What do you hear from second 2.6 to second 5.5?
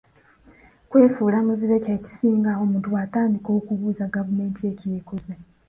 omuntu bwatandika okubuuza gavumenti ye ky'ekoze.